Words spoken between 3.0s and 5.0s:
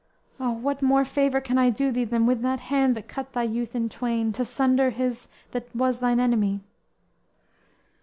cut thy youth in twain, To sunder